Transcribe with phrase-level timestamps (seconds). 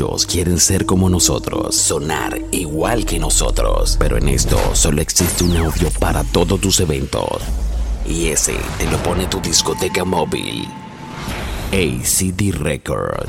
[0.00, 5.54] Muchos quieren ser como nosotros, sonar igual que nosotros, pero en esto solo existe un
[5.58, 7.42] audio para todos tus eventos.
[8.06, 10.66] Y ese te lo pone tu discoteca móvil.
[11.72, 13.28] ACD Record.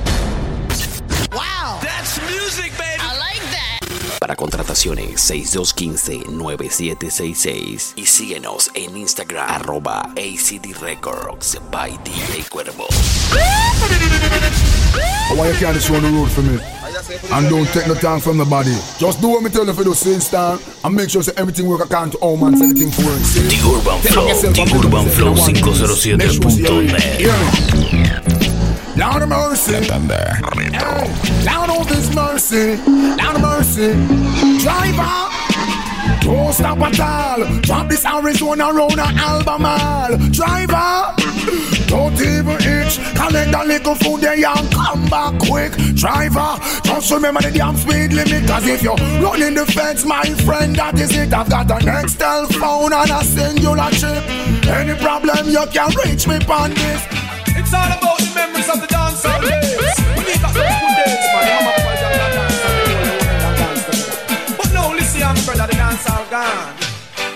[1.34, 3.02] Wow, that's music, baby.
[3.02, 3.82] I like that.
[4.22, 12.88] Para contrataciones 6215-9766 y síguenos en Instagram arroba ACD Records by DJ Cuervo.
[15.38, 16.60] Why you can't just run the road for me?
[17.32, 18.74] And don't take no time from the body.
[19.00, 21.68] Just do what me tell you for the same style and make sure say everything
[21.68, 23.20] work according to all man's anything for it.
[23.50, 27.22] The Urban Flow, The Urban Flow 507.net.
[28.98, 29.74] Lord of mercy.
[29.74, 31.08] Hey,
[31.46, 32.76] Lord of His mercy.
[32.86, 33.94] Lord of mercy.
[34.62, 35.31] Driver.
[36.22, 37.62] Don't stop at all.
[37.62, 40.18] Drop this Arizona round a Albemarle.
[40.30, 41.16] Driver.
[41.88, 43.00] Don't even itch.
[43.16, 45.74] Collect a little food there and come back quick.
[45.96, 46.58] Driver.
[46.84, 48.48] Just remember the damn speed limit.
[48.48, 51.34] Cause if you're running the fence, my friend, that is it.
[51.34, 54.24] I've got an Excel phone and a singular chip.
[54.68, 57.02] Any problem, you can reach me on this.
[57.54, 59.98] It's all about the memories of the dancehall days.
[60.18, 60.91] We need that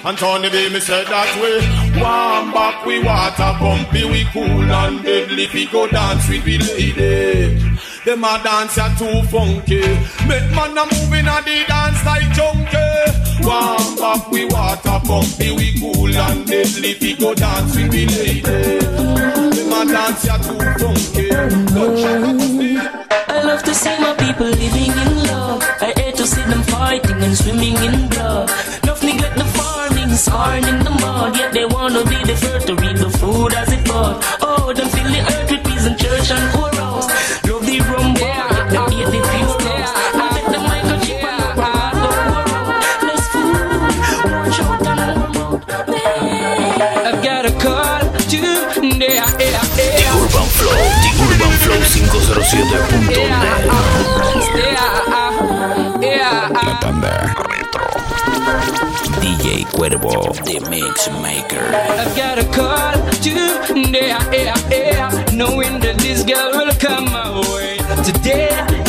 [0.06, 1.58] And Tony B, me said that way.
[2.00, 5.48] Warm back, we water pumpy, we cool and deadly.
[5.52, 7.58] We go dance with we lady.
[8.06, 9.82] Them a dance ya too funky.
[10.30, 13.48] Make man a moving a the dance like junkie.
[13.50, 16.96] Warm back, we water pumpy, we cool and deadly.
[17.02, 18.86] We go dance with we lady.
[18.86, 21.32] Them a dance ya too funky.
[23.28, 25.64] I love to see my people living in love.
[25.82, 28.15] I hate to see them fighting and swimming in blood.
[30.28, 31.38] Enough neglect the farming, scarring in the mud.
[31.38, 34.24] Yet they wanna be the first to reap the food as it bud.
[34.42, 37.08] Oh, them fill the earth with peace and church and chorus.
[37.48, 39.92] Love the rum bar, yet them hate the pure rose.
[40.14, 43.02] I bet the microchip and the bar go around.
[43.08, 43.70] Less food,
[44.32, 45.64] more shot and more mouth.
[47.06, 48.38] I've got a call to
[48.86, 50.06] yeah, yeah, The.
[50.16, 53.30] Urban Flow, The Urban Flow 507.net.
[56.66, 57.65] La tanda retro.
[59.26, 61.66] DJ Cuervo, The Mix Maker.
[61.74, 63.30] I've got a call to
[63.76, 68.85] yeah, yeah, yeah, knowing that this girl will come my way today.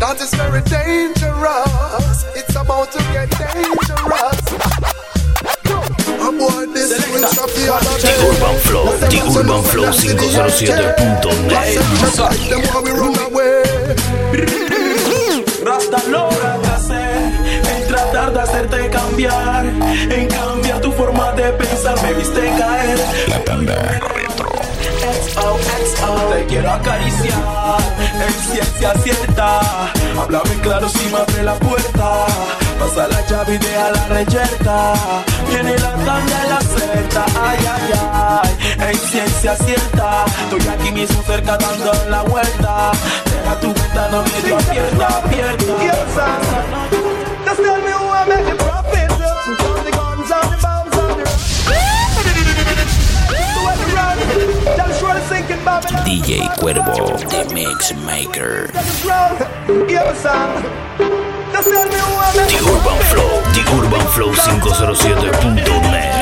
[0.00, 2.24] That is very dangerous.
[2.34, 4.42] It's about to get dangerous.
[6.72, 8.10] The.
[8.28, 9.06] Urban Flow, The
[9.38, 11.74] Urban Flow 507.net.
[12.48, 13.62] Them why we run away.
[15.64, 17.32] Rasta logra hacer
[17.68, 22.98] en tratar de hacerte cambiar, en cambiar tu forma de pensar, me viste caer.
[23.28, 24.00] La tanda
[26.52, 27.78] quiero acariciar
[28.26, 29.60] en ciencia cierta.
[30.20, 32.26] Háblame claro si me abre la puerta.
[32.78, 34.92] Pasa la llave y deja la reyerta.
[35.48, 38.90] Viene la tanda y la celta, ay, ay, ay.
[38.90, 42.92] En ciencia cierta, estoy aquí mismo cerca dando la vuelta.
[43.32, 46.26] Deja tu ventana medio abierta, abierta.
[47.46, 49.10] Just tell me who I make the profit.
[49.62, 50.81] From the guns and the
[56.62, 58.68] Cuervo, The Mix Maker.
[58.68, 58.78] The
[62.70, 66.12] Urban Flow, The Urban Flow 507.net.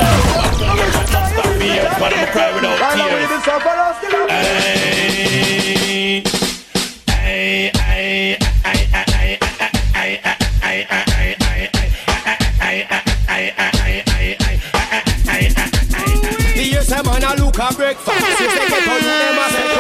[17.81, 18.11] breakfast.
[18.21, 19.80] If they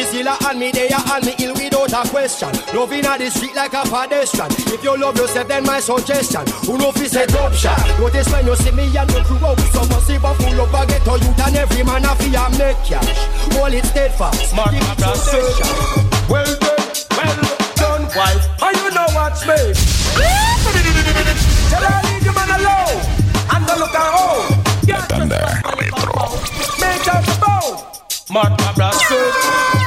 [0.00, 2.48] up shot Down to the zilla and me there and me ill without a question.
[2.74, 4.50] Loving a the street like a pedestrian.
[4.72, 6.46] If you love yourself then my suggestion.
[6.66, 7.78] Who know fi set up shot?
[7.98, 10.74] Notice when you see me and you crew out Some must see but full of
[10.74, 13.18] a ghetto youth And every man a fi a make cash.
[13.56, 14.50] Hold it steadfast.
[14.50, 14.72] Smart
[16.28, 17.36] Well done, well
[17.76, 18.44] done wife.
[18.62, 19.74] And you know what's me
[21.70, 23.00] Tell her leave your man alone.
[23.52, 24.64] And don't look at home.
[25.08, 25.46] Thunder.
[26.80, 27.90] Make out the bow.
[28.30, 29.79] Mark my brass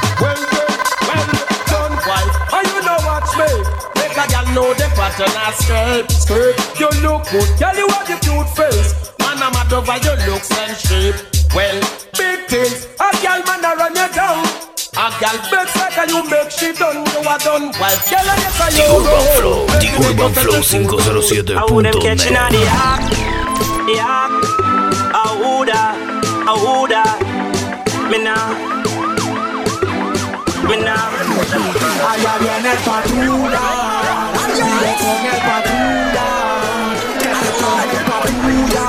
[4.54, 6.56] know the pattern of skirt, skirt.
[6.80, 7.76] You look good, girl.
[7.76, 8.94] You have the cute face.
[9.20, 11.18] Man, I'm mad over your looks and shape.
[11.54, 11.78] Well,
[12.18, 12.88] big things.
[13.02, 14.46] A girl man a run you down.
[14.94, 17.02] A girl begs like you make she done.
[17.02, 17.74] You are done.
[17.82, 21.58] Wife, girl, I guess I The Urban Flow, The Urban Flow 507.net.
[21.58, 23.10] I would them catching on the act,
[23.90, 24.46] the act.
[25.14, 25.98] Ahuda,
[26.46, 27.04] Ahuda,
[28.10, 28.38] Mina,
[30.70, 31.14] Mina.
[32.04, 34.33] Allá viene el patrulla, viene
[35.04, 36.30] con el patrulla,
[37.60, 38.86] con el patrulla.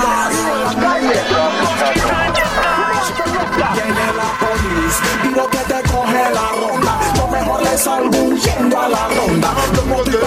[3.75, 6.93] Viene la que te coge la ronda.
[8.77, 9.51] A la ronda.
[10.05, 10.19] Que.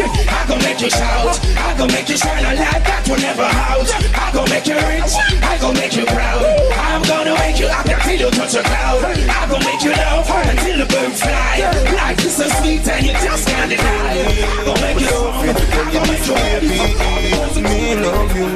[0.79, 3.91] make you shout, I gon' make you shine a light that will never out.
[4.15, 5.11] I gon' make you rich,
[5.43, 6.39] I gon' make you proud.
[6.71, 9.03] I'm gonna wake you up until you touch a cloud.
[9.03, 11.67] I gon' make you love until the birds fly.
[11.99, 14.23] Life is so sweet and you just can't deny.
[14.23, 17.59] I gon' make you happy, I gon' make you happy.
[17.59, 18.47] me love you.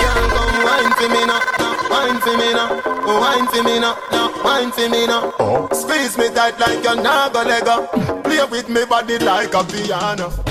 [0.00, 3.76] Girl, come wine for me now, now, wine for me now, oh, wine for me
[3.76, 5.36] now, now, wine for me now.
[5.36, 5.68] Oh.
[5.68, 7.84] Squeeze me tight like a naga lego.
[8.24, 10.49] Play with me body like a piano.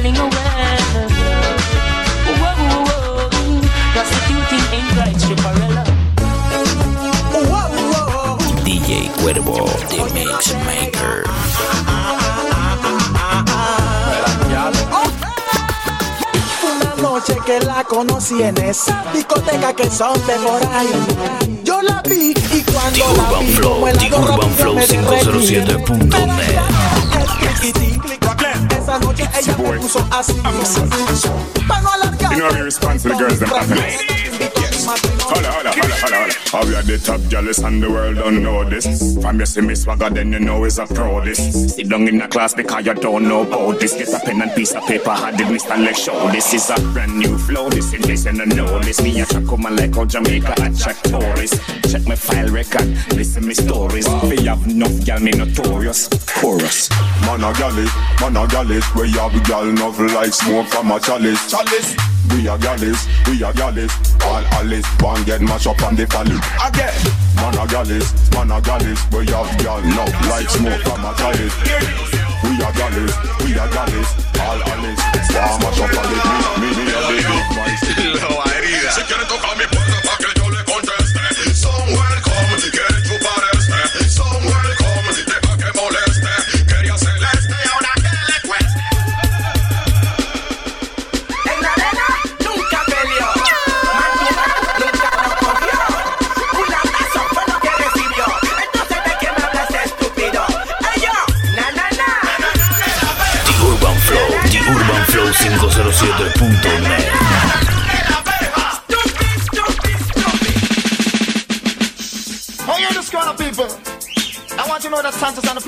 [0.00, 0.80] Selling away.
[2.40, 3.28] Whoa, whoa, whoa.
[3.92, 5.84] Prostituting ain't right, Stripperella.
[8.64, 11.28] DJ Cuervo, The Mix Maker.
[16.64, 20.88] Una noche que la conocí en esa discoteca que son de por ahí.
[21.62, 24.74] Yo la vi y The cuando la Urban vi Flow, como el The Urban Flow
[24.76, 25.60] me derretí.
[25.60, 27.89] 507.net.
[28.90, 30.32] Esa noche ella me puso así.
[31.68, 32.32] Para no alargar.
[32.32, 34.02] You know how we respond to the girls them happiness.
[35.30, 36.34] Holla, holla, holla, holla, holla.
[36.50, 39.16] How we are the top jealous and the world don't know this.
[39.22, 41.76] From you see me swagger, then you know it's a pro this.
[41.76, 43.94] Sit down in the class because you don't know about this.
[43.94, 45.78] Get a pen and piece of paper, had the Mr.
[45.78, 46.28] Leg show.
[46.32, 49.00] This is a brand new flow, this in case you don't know this.
[49.00, 51.60] Me a track woman like how Jamaica attract tourists.
[51.92, 54.08] Check my file record, listen me stories.
[54.24, 56.08] We have enough gal me notorious.
[56.40, 56.90] Chorus.
[57.20, 57.86] Man a galley,
[58.20, 58.94] man a galley, chalice.
[58.94, 61.50] We have gal enough like smoke from a chalice.
[61.50, 61.96] Chalice.
[62.30, 63.90] We are gallis, we are gallis.
[64.24, 66.38] All Alice, one get mash up on the valley.
[66.62, 66.94] Again.
[67.36, 69.00] Man a gallis, man a gallis.
[69.10, 71.56] We have gal enough like smoke from a chalice.
[72.44, 74.08] We are gallis, we are gallis.
[74.38, 75.02] All Alice,
[75.34, 76.60] one mash up on the valley.
[76.60, 77.80] Me, me, a big, big voice.
[78.94, 79.79] Si quieren tocar mi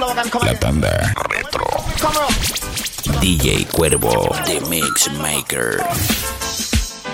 [0.02, 0.58] La again.
[0.58, 1.12] tanda.
[1.14, 2.32] Come on.
[3.22, 5.76] DJ Cuervo, The Mix Maker.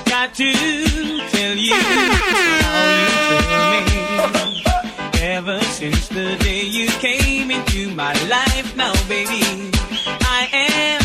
[0.06, 0.52] Got to
[1.28, 4.64] tell you how you thrill me.
[5.20, 9.42] Ever since the day you came into my life, now baby,
[10.22, 10.97] I am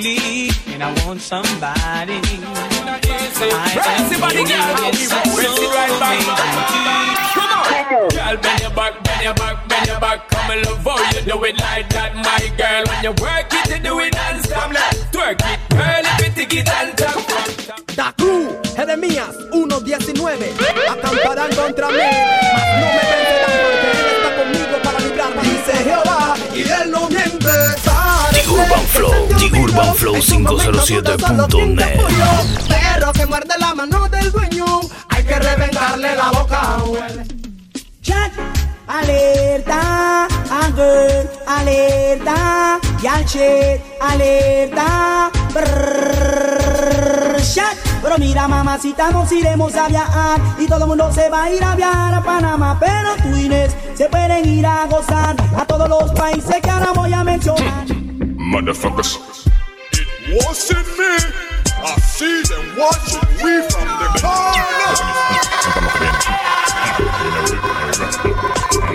[0.00, 2.20] lonely and I want somebody.
[3.42, 6.24] I am curious and so amazing
[7.34, 10.28] Come on, girl, bend your back, bend your back, bend your back.
[10.28, 12.84] Come and love how you do it like that, my girl.
[12.88, 14.72] When you work it, you do it non-stop.
[14.72, 17.96] Like, twerk it, girl, if you take it on top.
[17.96, 23.09] Da Cruz, Jeremías 1.19 Acamparán contra mí Mas no me
[29.70, 32.00] UrbanFlow507.net.
[32.68, 34.64] Perro que muerde la mano del dueño,
[35.08, 36.76] hay que reventarle la boca.
[38.02, 38.32] Chat,
[38.88, 47.76] alerta, Aguer, alerta, Yalchet, alerta, brrr, chat.
[48.02, 51.62] Pero mira, mamacita, nos iremos a viajar y todo el mundo se va a ir
[51.62, 52.76] a viajar a Panamá.
[52.80, 57.12] Pero tú, Inés, se pueden ir a gozar a todos los países que ahora voy
[57.12, 57.84] a mencionar.
[58.36, 59.20] Motherfuckers.
[60.32, 61.16] Wasn't me.
[61.82, 64.06] I see them watching we from the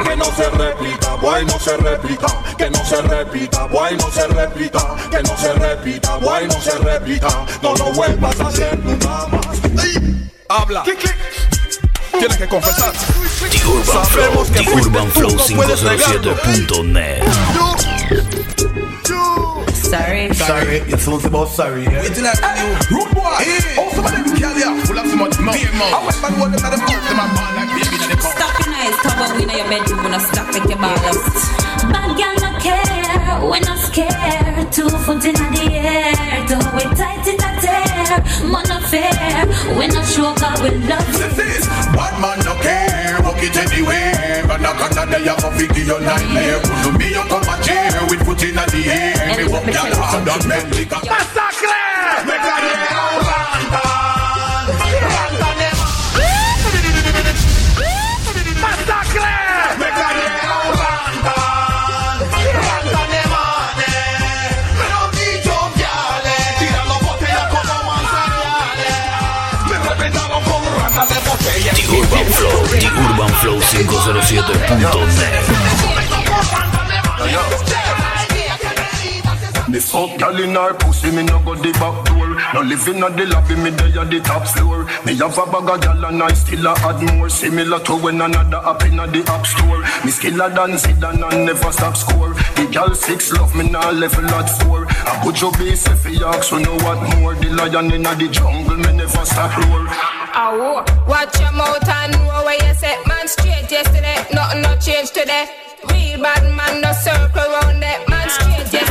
[0.04, 2.27] Que no se repita, boy, no se repita.
[2.58, 4.96] Que no se repita, boy, no se repita.
[5.12, 7.46] Que no se repita, boy, no se repita.
[7.62, 9.60] No lo vuelvas a hacer nunca más.
[10.48, 10.84] Habla.
[10.84, 12.94] Tienes que confesar.
[12.94, 17.24] The Urban Flow, The Urban Flow 507.net.
[19.86, 20.34] Sorry.
[20.34, 21.84] Sorry, it sounds about sorry.
[21.84, 22.01] Yeah?
[22.01, 22.74] Wait till I tell you.
[22.89, 23.38] Rude boy.
[23.38, 23.77] Hey.
[23.77, 25.62] Oh, some of them girl here full of so much mouth.
[25.62, 28.18] I went man one them at the mouth, them a ball like baby in the
[28.18, 28.34] cup.
[28.34, 31.38] Stop your eyes, cover we in your bedroom when I stop with your ballast.
[31.94, 34.74] Bad girl no care, We're not scared.
[34.74, 36.18] Two foot in the air,
[36.50, 38.25] do it tight in the tear.
[38.50, 39.46] Man no fair,
[39.77, 41.30] We're not show cause we love you.
[41.38, 44.50] This is bad man no care, walk it anywhere.
[44.50, 46.58] But now can I have a figure your nightmare?
[46.82, 47.85] Could me you come a chair
[48.36, 48.56] put in.
[48.56, 48.62] Me
[49.51, 51.00] walk y'all hard and make liquor.
[51.06, 51.80] Massacre!
[52.27, 54.65] Make a real random.
[55.06, 55.77] Random them.
[58.62, 59.36] Massacre!
[59.80, 62.18] Make a real random.
[62.65, 63.08] Random
[64.80, 66.36] Pero mi joviale.
[66.60, 69.00] Tirando botella como manzanales.
[69.70, 71.72] Me reventaron con ratas de botella.
[71.74, 72.58] The Urban Flow.
[72.68, 76.05] The Urban Flow 507.net.
[79.75, 82.32] Me fuck gal in her pussy, me no go the back door.
[82.53, 84.88] No living at the lobby, me there at the top floor.
[85.03, 87.27] Me have a bag of gal and I still a add more.
[87.27, 89.84] Similar to when another up in the app store.
[90.08, 92.32] Me skiller than Zidane and never stop score.
[92.55, 94.88] The gal six love me now level at four.
[94.88, 97.36] I put your base if you ask, so know what more.
[97.36, 99.91] The lion in the jungle, me never stop roar.
[100.39, 104.24] Oh, watch your mouth and know where you set man straight yesterday.
[104.32, 105.51] Nothing no change today.
[105.91, 108.85] Real bad man no circle round that man straight yesterday.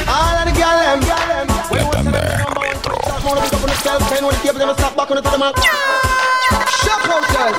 [0.08, 1.00] All of the gal them.
[1.10, 1.18] La
[1.92, 2.22] tanda
[2.62, 2.98] retro.
[6.82, 7.58] Shock out girls.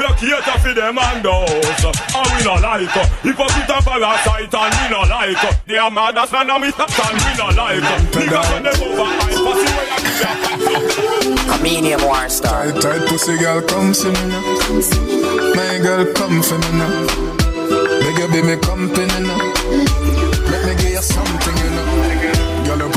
[0.00, 4.48] We don't cater for them and those And we not like uh, Hypocrite and parasite
[4.48, 7.36] and we not like uh, They are mad as man and we stop and we
[7.36, 10.20] not like uh, Niggas when them over high Pussy where you give
[11.36, 12.72] your Comedian war star.
[12.72, 14.40] Tight, tight pussy girl, come see me now.
[15.54, 17.06] My girl, come for me now.
[18.00, 19.36] Beg you be me company now.
[20.48, 21.89] Let me give you something, you know.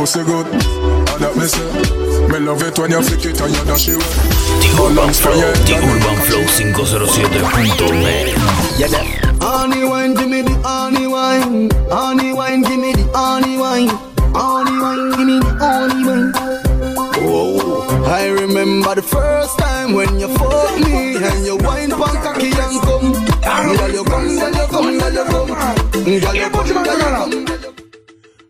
[0.03, 0.47] Girl, your pussy good.
[0.47, 1.63] All that me say.
[2.27, 3.95] Me love it when you flick it and you dash it.
[3.95, 8.27] The Urban Flow, The Urban Flow 507.net.
[8.79, 9.07] Yeah, that
[9.41, 11.69] honey wine, give me the honey wine.
[11.89, 13.87] Honey wine, give me the honey wine.
[14.35, 16.33] Honey wine, give me the honey wine.
[17.23, 22.51] Oh, I remember the first time when you fucked me and you wine pon cocky
[22.51, 23.13] and come.
[23.23, 25.47] Girl, you come, girl, you come, girl, you come.
[26.03, 27.72] Girl, you come, girl, you come.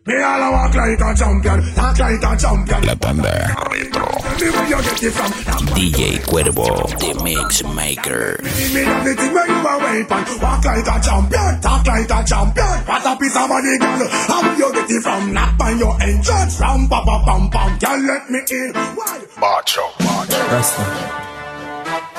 [0.06, 2.84] Me all a walk like a champion, talk like a champion.
[2.84, 4.04] La tanda retro.
[4.36, 5.32] Me where you get it from?
[5.72, 8.36] DJ Cuervo, The Mix Maker.
[8.44, 10.10] Me love it when you a wait
[10.42, 12.84] walk like a champion, talk like a champion.
[12.84, 14.08] What a piece of money, girl.
[14.28, 15.32] How you get it from?
[15.32, 17.78] Knock on your entrance, ram pa pa pam pam.
[17.78, 18.74] Girl, let me in.
[18.74, 19.24] Why?
[19.40, 20.36] Macho, macho.
[20.52, 20.84] Rasta.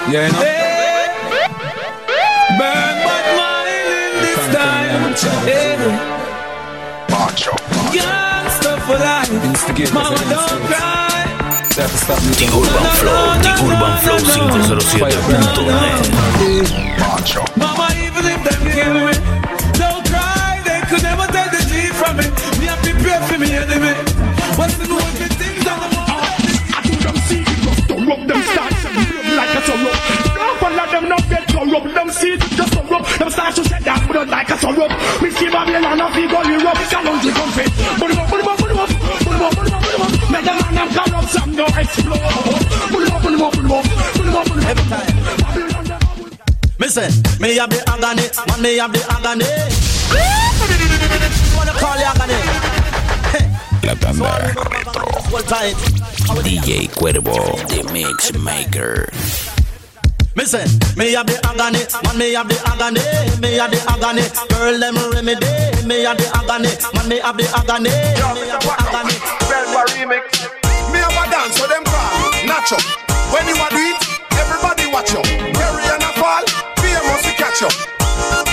[0.09, 0.41] Yeah, you know.
[2.57, 5.45] Burn but mine in this time.
[5.45, 6.24] Yeah.
[7.35, 7.51] Macho.
[7.91, 9.27] Gangsta for life.
[9.91, 11.27] Mama don't cry.
[11.75, 16.07] The Urban Flow, The Urban Flow 507.net.
[16.97, 17.43] Macho.
[17.59, 19.11] Mama, even if them kill me,
[19.75, 20.63] don't cry.
[20.63, 22.23] They could never take the G from me.
[22.55, 23.91] Me have to pray for me enemy.
[24.55, 28.23] What's the most the things on the I do them see it just to rub
[28.31, 29.91] them start to blood like a sorrow.
[30.39, 32.64] Don't follow them not get to rub them see it
[33.53, 34.87] just to rub them start to shed that blood like a sorrow.
[35.21, 37.65] We see Babylon and we go Europe, challenge the country.
[37.99, 39.83] Put them up, put them up, put them up, put them up, put them up,
[39.83, 40.31] put them up.
[40.31, 42.25] Make them man them corrupt, some don't explode.
[42.89, 44.71] Put them up, put them up, put them up, put them up, put them up.
[44.71, 45.13] Every time.
[45.41, 45.85] Babylon.
[46.79, 49.47] Me say, me have the agony, man, me have the agony.
[51.55, 52.39] Wanna call you agony?
[53.85, 54.53] La tanda
[55.29, 55.75] Hold tight.
[56.43, 59.54] DJ Cuervo, The Mix Maker.
[60.35, 60.67] Me say,
[60.99, 62.99] me have the agony, man, me have the agony,
[63.39, 64.27] me have the agony.
[64.51, 65.47] Girl, them remedy,
[65.87, 68.43] me have the agony, man, me have the agony, me have the
[68.83, 69.15] agony.
[69.95, 70.27] remix.
[70.91, 72.75] Me have a dance so them call Nacho.
[73.31, 73.95] When you a do it,
[74.35, 75.23] everybody watch you.
[75.55, 76.43] Harry and a fall,
[76.83, 77.71] fear must catch you.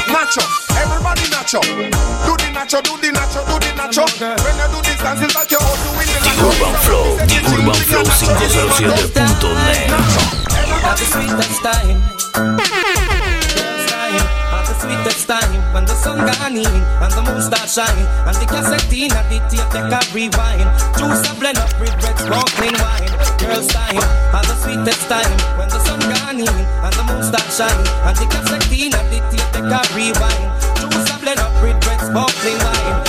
[0.07, 0.39] Nacho,
[0.79, 1.59] everybody nacho.
[1.67, 4.07] Do the nacho, do the nacho, do the nacho.
[4.07, 6.47] When you do this dance, it's like you're out to win the The.
[6.47, 10.52] Urban Flow, The Urban Flow 507.net.
[10.93, 12.05] At the sweetest time.
[12.37, 14.21] Girls time.
[14.53, 15.73] At the sweetest time.
[15.73, 18.05] When the sun gone in and the moon start shine.
[18.29, 20.69] And the cassette in at the tape they can rewind.
[21.01, 23.09] Juice a blend up with red sparkling wine.
[23.41, 24.05] Girls time.
[24.37, 25.33] At the sweetest time.
[25.57, 27.89] When the sun gone in and the moon start shine.
[28.05, 30.45] And the cassette in at the tape they can rewind.
[30.77, 33.01] Juice a blend up with red sparkling wine.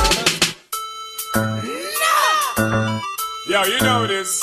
[2.00, 3.04] No!
[3.52, 4.40] Yo, you know this.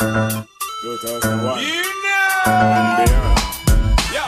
[0.00, 1.60] 2001.
[1.60, 2.00] You
[2.44, 3.08] Beyond.
[4.14, 4.24] Yo.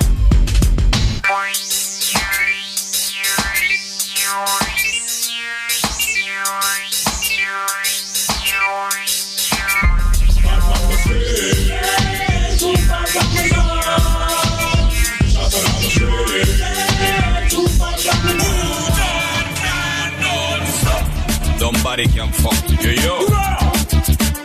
[21.58, 23.26] Somebody can fuck you, yo.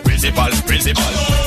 [0.03, 1.46] Principal, principal.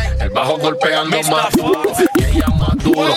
[0.33, 1.83] Bajo golpeando más duro.
[2.17, 3.13] Y ella más duro.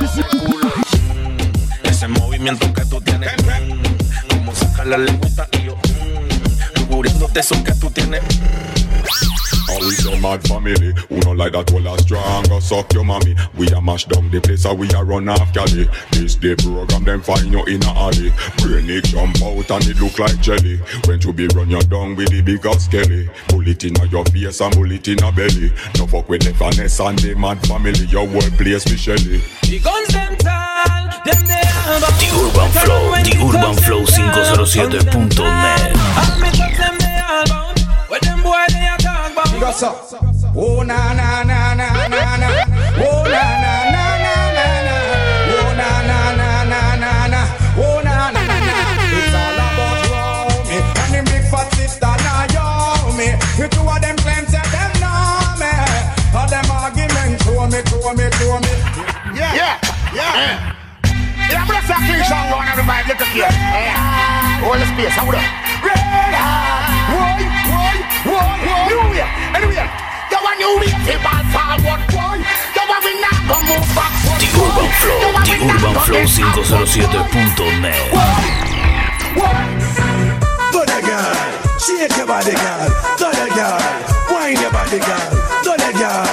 [0.00, 0.68] Ese culo.
[1.14, 3.30] Mm, Ese movimiento que tú tienes.
[3.42, 5.76] mm, Como sacar la lengüita y yo.
[5.76, 8.22] mm, eso que tú tienes.
[8.22, 9.59] mm.
[9.78, 12.44] We say mad family, who no like that whole a strong.
[12.44, 15.52] Go suck your mommy, we a mash down the place and we a run off
[15.52, 18.32] Cali This day program them find you in a alley.
[18.58, 20.78] Brain it jump out and it look like jelly.
[21.06, 23.28] When you be run you down with the big ass skelly.
[23.48, 25.72] Bullet in your face and bullet in a belly.
[25.98, 28.06] No fuck with the finesse and the mad family.
[28.06, 33.10] Your whole place be shelly The guns them tall, them they have The Urban Flow,
[33.22, 36.00] The Urban Flow 507.net
[39.60, 40.56] All all a about?
[40.56, 42.48] Oh na na na na na na.
[42.96, 44.96] Oh na na na na na na.
[45.52, 47.40] Oh na na na na na na.
[47.76, 48.76] Oh na na na na.
[49.12, 53.36] It's all about Romy and them big fat sister Naomi.
[53.60, 55.72] The two of them claim say them know me.
[56.32, 58.72] All them argument throw me, throw me, throw me.
[59.36, 59.76] Yeah, yeah,
[60.16, 60.72] yeah.
[61.52, 63.12] Yeah, I'm gonna start clean song going everybody.
[63.12, 63.44] Look up here.
[63.44, 64.64] Yeah.
[64.64, 65.16] Hold the space.
[65.20, 65.44] Hold up.
[65.84, 66.80] Red hot.
[67.12, 67.59] Why, why,
[68.24, 68.60] why?
[68.88, 69.28] New year.
[69.56, 69.88] Anyway.
[70.30, 70.98] You want new year.
[71.06, 72.00] Tip on forward.
[72.12, 72.36] Why?
[72.76, 74.38] You want we not gonna move backward.
[74.40, 78.12] The Urban Flow, The Urban Flow 507.net
[80.72, 81.34] Do the girl,
[81.80, 82.88] shake your body, girl.
[83.18, 83.78] The girl,
[84.30, 85.26] wine your body, girl.
[85.64, 86.26] Do the girl,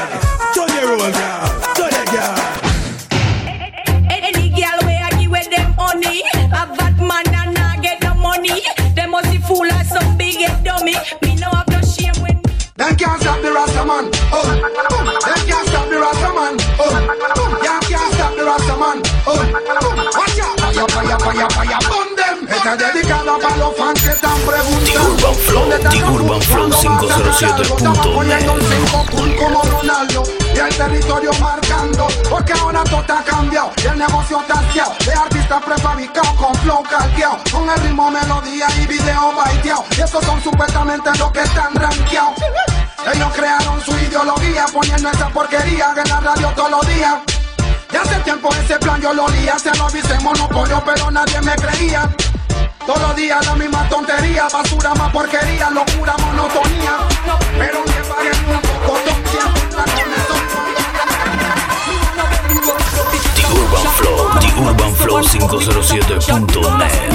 [24.17, 25.31] están preguntando.
[25.53, 29.05] ¿Dónde está The Urban Flow Cuando vas a sacar, lo estamos 507.net poniendo un cinco
[29.11, 30.23] cool como Ronaldo
[30.55, 34.61] y el territorio marcando porque ahora todo está cambiado y el negocio está
[35.05, 40.23] de artistas prefabricados con flow calqueado con el ritmo, melodía y video baiteado y esos
[40.25, 42.35] son supuestamente los que están rankeados.
[43.13, 47.15] Ellos crearon su ideología poniendo esa porquería en la radio todos los días.
[47.91, 51.55] Ya hace tiempo ese plan yo lo olía se lo avisé monopolio pero nadie me
[51.55, 52.09] creía
[52.87, 56.97] todos los días la misma tontería, basura más porquería, locura, monotonía.
[57.59, 58.97] Pero que paguen un poco,
[63.35, 67.07] The Urban Flow, The Urban Flow 507.net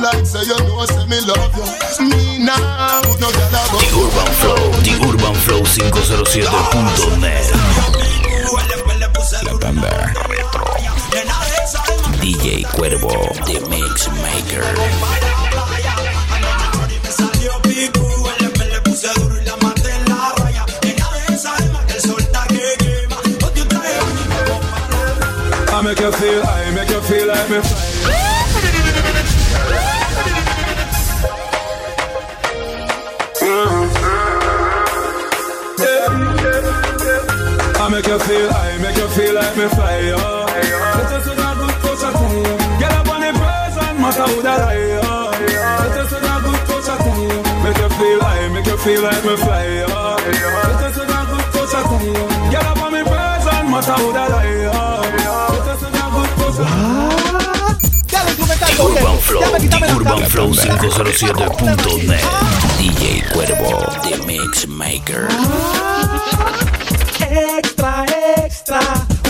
[0.00, 1.64] wine like say you know, say me love you.
[2.08, 7.54] Me now, no girl I The Urban Flow, The Urban Flow 507.net
[10.14, 10.64] La retro.
[12.20, 13.14] DJ Cuervo,
[13.46, 14.64] The Mix Maker
[25.72, 28.29] I make you feel, I make you feel like me fly.
[38.10, 40.46] You feel, I make you feel like me fly, oh.
[40.50, 42.18] Let us with a good time.
[42.80, 45.30] Get up on the present, matter who that I, oh.
[45.30, 47.06] Let us with a good time.
[47.62, 50.18] Make you feel, I make you feel like me fly, oh.
[50.26, 51.22] Let us with a
[51.54, 52.50] good time.
[52.50, 55.06] Get up on the present, matter who that I, oh.
[55.54, 56.90] Let us with a good time.
[58.80, 62.18] Urban Flow, The Urban Flow 507.net
[62.80, 63.70] DJ Cuervo,
[64.02, 65.28] The Mix Maker
[67.30, 68.04] Extra,
[68.44, 68.80] extra,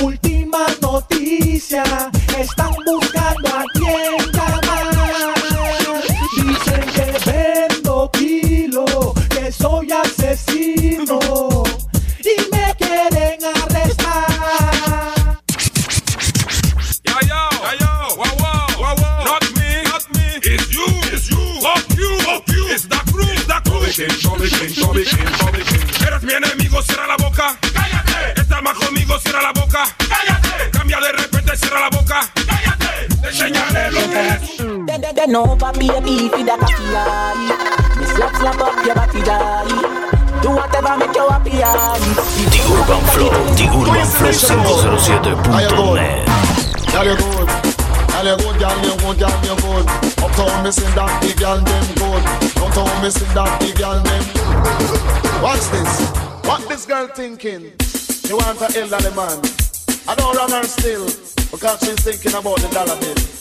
[0.03, 1.83] última noticia.
[35.31, 35.37] Es.
[35.37, 37.35] Then, then, then over, baby, for the cocky eye.
[37.99, 39.69] Me slap, slap up your body, die.
[40.43, 41.99] Do whatever make you happy, eye.
[42.51, 46.27] The Urban Flow, The Urban Flow 507.net
[46.93, 47.49] Girl, you good.
[48.11, 49.87] Girl, you good, girl, you good, girl, you good.
[50.21, 52.25] Uptown, me sing that the girl them good.
[52.55, 54.25] Downtown, me sing that the girl them.
[55.43, 56.11] Watch this.
[56.47, 57.73] What this girl thinking?
[57.81, 59.41] She want a elderly man.
[60.09, 61.07] I don't run her still
[61.51, 63.40] because she's thinking about the dollar bill.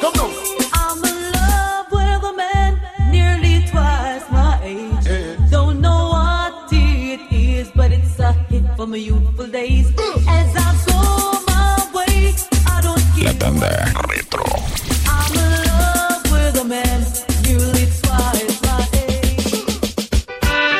[0.00, 0.70] Mm.
[0.72, 5.50] I'm in love with a man nearly twice my age.
[5.50, 9.88] Don't know what it is, but it's a hit from my youthful days.
[10.26, 11.00] As I go
[11.46, 12.34] my way,
[12.66, 14.44] I don't La tanda retro.
[15.06, 15.32] I'm
[16.32, 17.02] with a man
[18.00, 19.52] twice my age.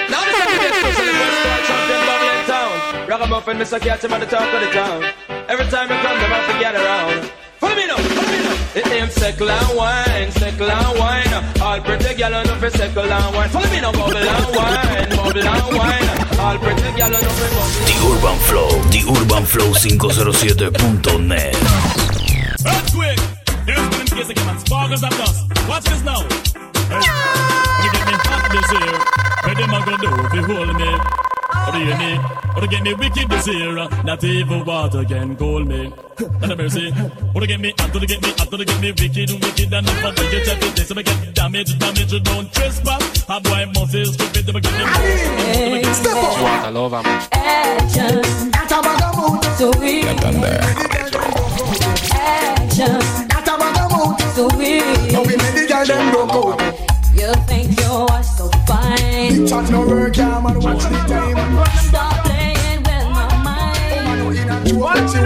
[0.09, 0.99] Now this is
[3.49, 3.81] in Mr.
[3.81, 5.05] Cat, I'm the top of the town.
[5.49, 7.30] Every time I come, them have to around.
[9.11, 11.61] Ain't second and wine, second and wine.
[11.61, 13.49] All pretty gal on up second and wine.
[13.49, 16.39] Follow me now, bubble and wine, bubble and wine.
[16.39, 17.33] All pretty gal on up.
[17.91, 21.57] The Urban Flow, The Urban Flow 507.net.
[22.67, 23.19] Earthquake!
[23.67, 24.59] There's been case again, man.
[24.61, 25.69] Sparkles of dust.
[25.69, 26.23] Watch this now.
[26.23, 28.95] You get me hot this year,
[29.43, 31.40] where them a go do if you hold me?
[31.67, 32.19] Or do you me?
[32.57, 35.93] Or get me wicked this year, not even water can cool me.
[36.43, 36.93] And a mercy.
[37.35, 39.31] Or to get me hot, or to get me hot, or to get me wicked,
[39.31, 43.25] wicked, and if I do get chatty, this, I get damage, damage, don't trespass.
[43.29, 46.37] A boy must is stupid, they get me Step up.
[46.37, 47.07] You want to love him.
[47.33, 48.51] Action.
[49.61, 50.91] So we La tanda action.
[54.35, 54.81] So we
[55.13, 56.90] Now we make the girl them broke out.
[57.15, 59.47] You think you're so fine.
[59.47, 60.61] Chat no work, yeah, man.
[60.61, 61.67] Watch the time.
[61.89, 64.81] Stop playing with my oh, mind.
[64.81, 65.25] Watch it.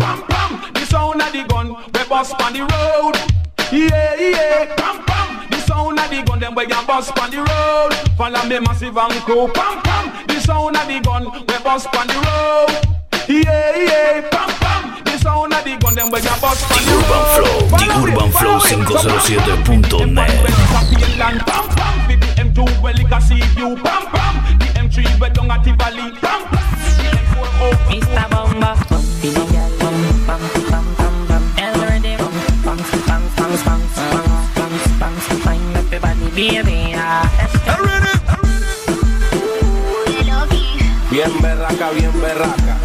[0.00, 3.16] Pam pam, the sound of the gun, we bust on the road.
[3.72, 7.38] Yeah yeah, pam pam, the sound of the gun, them we can bust on the
[7.38, 7.92] road.
[8.16, 9.48] Follow me massive and cool.
[9.48, 12.70] Pam pam, the sound of the gun, we bust on the road.
[13.28, 14.75] Yeah yeah, pam pam, the
[15.26, 16.86] the.
[16.94, 20.30] Urban Flow, The Urban Flow 507.net.
[22.08, 22.58] The M2
[41.16, 42.76] Bien berraca, bien berraca.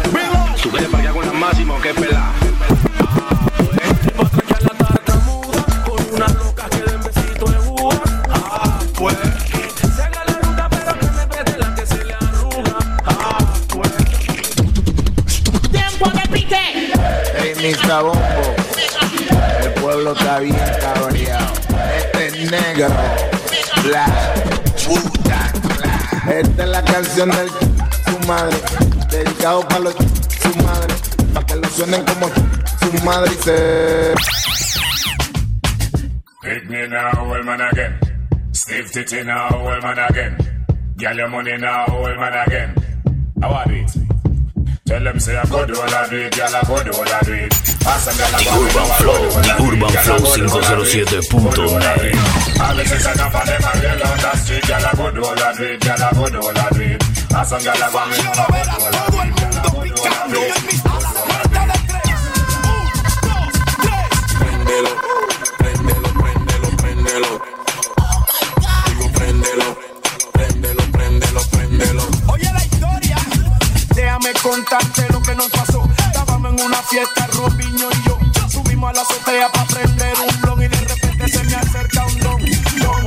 [1.42, 2.32] Máximo que es pelado.
[4.16, 7.90] Pastrucha la tartamuda con unas nucas que den besito de búho.
[9.96, 12.78] Se haga la ruta pero que se vete la que se le arruga.
[15.72, 16.92] Tiempo de pique.
[17.42, 18.54] Ey, mi sabombo.
[19.64, 21.52] El pueblo está bien cabreado.
[21.96, 22.86] Este es negro.
[23.90, 24.06] La
[24.86, 25.52] puta.
[26.30, 28.56] Esta es la canción del su madre.
[29.10, 31.11] Dedicado para los su madre.
[31.32, 34.14] Para que lo suenen como su madre y se.
[36.42, 37.98] Pick me now, old man again.
[38.52, 40.36] Stiff titty now, old man again.
[40.96, 42.74] Get your money now, old man again.
[43.40, 43.90] How are it?
[44.86, 47.08] Tell them say I go do all I do it, girl I go do all
[47.08, 47.54] I do it.
[47.82, 49.24] Urban Flow.
[49.62, 51.08] Urban Flow go do all I do it.
[51.08, 52.60] 507.net.
[52.60, 55.24] All this is enough of them, I real on the street, girl I go do
[55.24, 57.02] all I do it, girl I go do all I do it.
[57.32, 60.91] Ask them girl I go me know I go do all I do it,
[74.52, 75.82] contarte lo que nos pasó.
[75.96, 78.18] Estábamos en una fiesta, Robiño y yo.
[78.50, 82.18] Subimos a la azotea para prender un blon y de repente se me acerca un
[82.20, 82.38] don.
[82.82, 83.06] Don.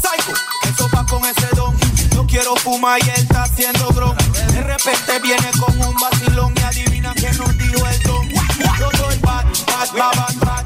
[0.00, 1.76] Psycho, eso va con ese don.
[2.14, 4.16] Yo quiero fumar y él está haciendo bron.
[4.52, 8.28] De repente viene con un vacilón y adivina que nos dijo el don.
[8.78, 10.65] Yo soy bad, bad, bad, bad, bad,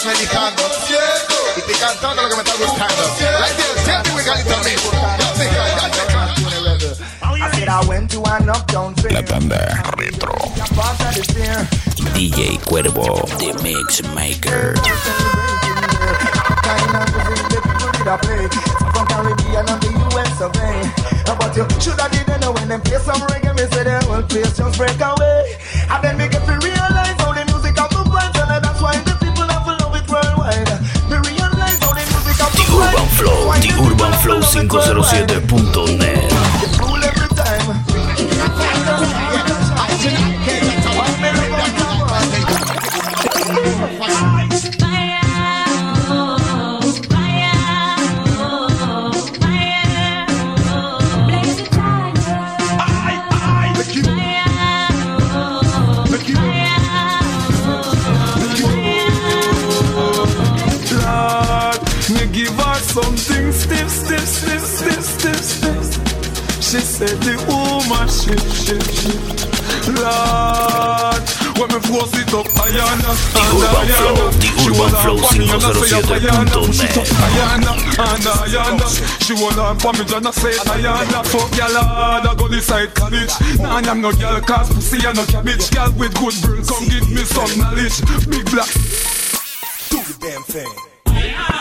[0.00, 0.62] estás meditando.
[1.56, 3.02] Y te cantando lo que me está gustando.
[3.40, 4.70] Like this, siempre me calito a mí.
[9.10, 10.34] La tanda retro.
[12.14, 14.74] DJ Cuervo, The Mix Maker.
[21.38, 24.22] But you should have didn't know when them play some reggae, me say the whole
[24.22, 25.56] place just break away.
[25.88, 26.28] And then me
[34.00, 36.59] urbanflow507.net
[66.70, 69.18] She said the woman shit, shit, shit.
[69.90, 71.18] Lord,
[71.58, 76.94] when me force it up, I Ayana, The Urban Flow, The Urban Flow 507.net.
[77.26, 78.86] Ayana, and Ayana.
[79.26, 81.26] She wanna on for me, Jana say Ayana.
[81.26, 83.34] Fuck y'all hard, I go decide college.
[83.58, 85.74] Nah, I'm no girl, cause pussy and no cabbage.
[85.74, 87.98] Girl with good brain, come give me some knowledge.
[88.30, 88.70] Big black.
[89.90, 91.59] Do the damn thing.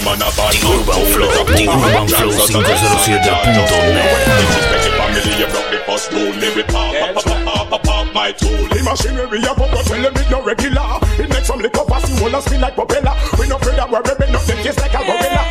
[0.00, 4.08] Urban Flow, The Urban Flow 507.net.
[4.40, 6.32] Disrespect family, you broke the first rule.
[6.40, 8.68] Me with pop, pop, pop, pop, pop, pop, my tool.
[8.68, 10.98] The machinery a pump, tell them it no regular.
[11.18, 13.14] It makes some liquor pass, you spin like propeller.
[13.38, 15.44] We no afraid that we're ripping up them case like a gorilla.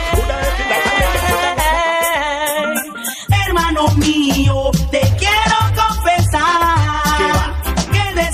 [3.29, 7.53] Hermano mío, te quiero confesar
[7.91, 8.31] que de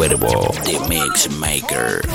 [0.00, 2.00] Cuervo, The Mix Maker.
[2.00, 2.08] The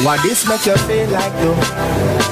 [0.05, 1.55] Why this make you feel like though?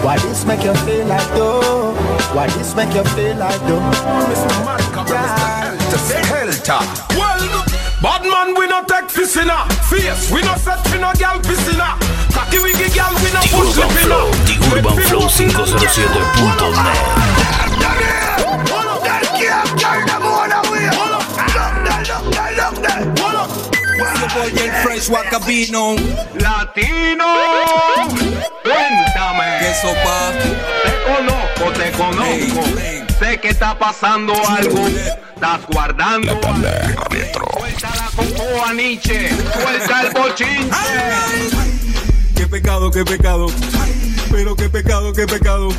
[0.06, 1.96] Why this make you feel like though?
[2.36, 3.82] Why this make you feel like though?
[4.30, 4.62] Mr.
[4.64, 6.22] Malcolm, Mr.
[6.30, 6.86] Helter.
[7.18, 7.66] Well,
[8.00, 10.30] bad man, we no take fish in a face.
[10.30, 11.98] We no set for no gal piss in a.
[12.30, 14.22] Cocky wiggy gal, we no push The push
[14.70, 15.34] Urban lip in Flow, a.
[20.14, 20.33] The
[24.04, 24.84] Urban Flow 507.net.
[24.84, 25.96] Fresh Wacabino.
[26.36, 27.26] Latino,
[28.64, 29.58] cuéntame.
[29.60, 30.32] ¿Qué sopa?
[30.84, 32.64] Te conozco, te conozco.
[33.20, 34.88] Sé que está pasando algo.
[34.88, 36.40] Estás guardando.
[36.42, 39.30] Suelta la cocoa, Nietzsche.
[39.30, 40.78] Suelta el bochinche.
[42.36, 43.48] Qué pecado, qué pecado.
[44.34, 45.70] Pero qué pecado, qué pecado.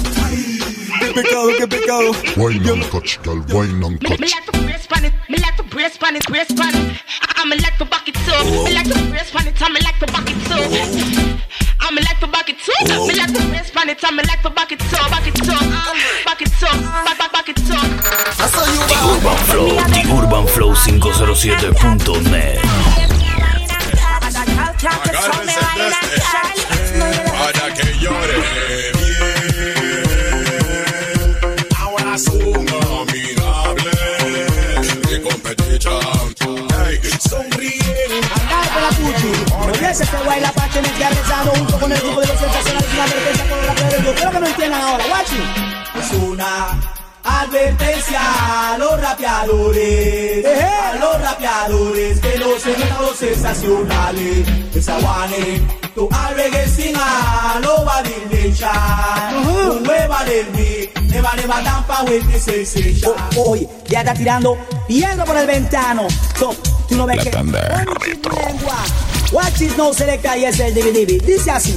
[1.01, 2.13] Qué pecado, qué pecado.
[2.37, 5.57] Wine and catch, girl, wine and Me, me like to brace pan it, me like
[5.57, 7.03] to brace pan it, brace pan it.
[7.45, 10.07] Like to back it up, me like to brace pan it, I me like to
[10.07, 10.71] back it up.
[11.81, 14.23] I me like to back it up, me like to brace pan it, I me
[14.23, 15.61] like to back it up, back it up,
[16.25, 17.83] back it up, back back back it up.
[18.87, 22.63] The Urban Flow, The Urban Flow 507.net.
[24.85, 26.54] Para
[49.45, 54.49] rapeadores, a los rapeadores que no se metan los sensacionales.
[54.75, 55.63] Esa guane,
[55.95, 58.73] tu albergue sin a no va a dilecha.
[59.43, 63.13] Tu nueva del mi, neva neva tampa with the sensation.
[63.37, 64.57] Oye, ya está tirando
[64.89, 66.07] piedra por el ventano.
[66.39, 66.55] So,
[66.89, 67.37] tú no ves que.
[67.37, 68.77] Oye, tu lengua.
[69.33, 71.23] Watch it no selecta y es el DVD.
[71.25, 71.75] Dice así.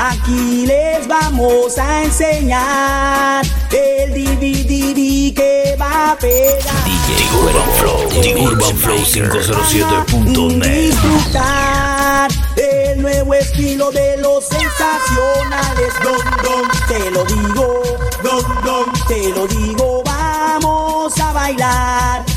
[0.00, 5.47] Aquí les vamos a enseñar el DVD que
[5.78, 6.84] va a pegar.
[6.84, 10.90] DJ Urban Flow, The Urban Flow 507.net.
[10.90, 15.92] Disfrutar el nuevo estilo de los sensacionales.
[16.02, 17.82] Don, don, te lo digo.
[18.22, 20.02] Don, don, te lo digo.
[20.04, 22.27] Vamos a bailar.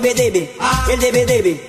[0.00, 0.50] debe debe,
[0.90, 1.60] el debe debe,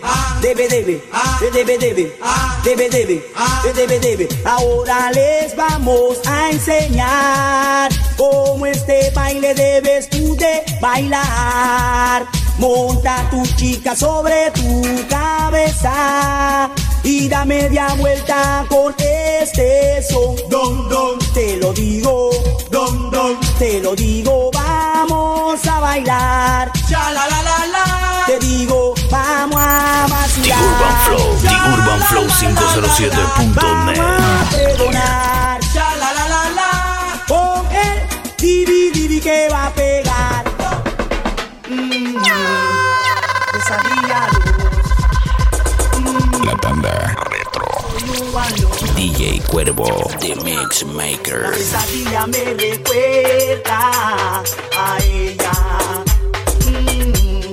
[0.42, 1.04] debe debe,
[1.42, 2.16] el debe debe,
[2.64, 3.26] debe debe,
[3.66, 4.28] el debe debe.
[4.46, 12.26] Ahora les vamos a enseñar cómo este baile debes tú de bailar.
[12.58, 16.70] Monta tu chica sobre tu cabeza
[17.04, 20.36] y da media vuelta con este son.
[20.50, 22.30] Don, don, te lo digo,
[22.70, 25.21] don, don, te lo digo, vamos
[25.68, 26.72] a bailar.
[26.90, 28.24] Ya la la la la.
[28.26, 30.60] Te digo, vamos a The vacilar.
[30.60, 33.56] Urban Flow, The Urban la, Flow la, la, la, la, 507.net.
[33.56, 35.60] Vamos a pregonar.
[35.74, 37.24] Ya la la la la.
[37.28, 38.00] Con el
[38.38, 40.44] divi divi que va a pegar.
[41.70, 42.16] Mm,
[43.54, 44.28] pesadilla
[46.46, 47.11] La tanda.
[49.02, 49.90] DJ Cuervo,
[50.20, 51.42] The Mix Maker.
[51.42, 54.44] La pesadilla me recuerda
[54.78, 56.04] a ella.
[56.68, 57.52] Mm,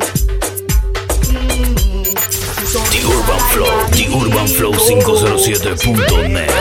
[1.31, 2.13] mm.
[2.91, 6.53] The Urban Flow, The Urban Flow 507.net.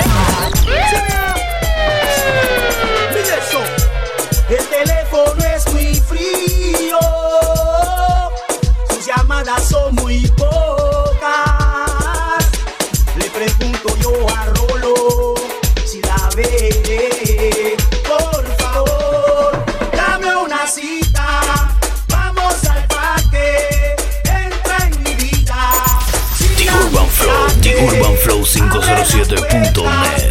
[16.37, 16.45] Por
[18.57, 21.41] favor, dame una cita.
[22.09, 23.95] Vamos al parque.
[24.23, 25.73] Entra en mi vida.
[26.57, 30.26] The Urban Flow, The Urban Flow 507.net.